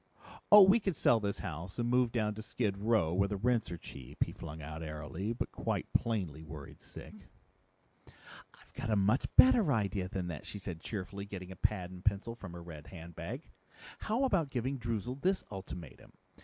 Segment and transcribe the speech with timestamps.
[0.51, 3.69] "Oh we could sell this house and move down to skid row where the rents
[3.69, 7.13] are cheap," he flung out airily, but quite plainly worried sick.
[8.07, 12.03] "I've got a much better idea than that," she said cheerily, getting a pad and
[12.03, 13.47] pencil from her red handbag.
[13.99, 16.13] "How about giving Droozle this ultimatum?"